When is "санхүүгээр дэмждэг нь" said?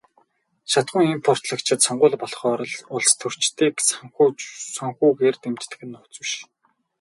4.75-5.91